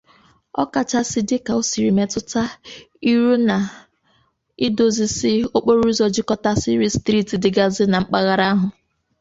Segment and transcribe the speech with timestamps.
[0.61, 2.43] ọkachasị dịka o siri metụta
[3.11, 3.57] ịrụ na
[4.65, 8.67] idozisi okporoụzọ jikọtasịrị steeti dịgasị na mpaghara ahụ.